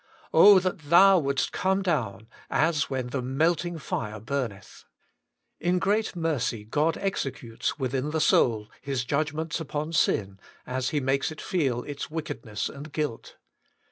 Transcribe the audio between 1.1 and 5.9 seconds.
would est come down, as when the melting fire burneth!' In